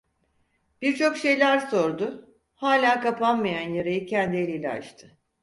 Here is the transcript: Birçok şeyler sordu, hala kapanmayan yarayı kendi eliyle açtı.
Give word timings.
Birçok 0.81 1.17
şeyler 1.17 1.59
sordu, 1.59 2.35
hala 2.55 3.01
kapanmayan 3.01 3.69
yarayı 3.73 4.05
kendi 4.05 4.37
eliyle 4.37 4.69
açtı. 4.71 5.17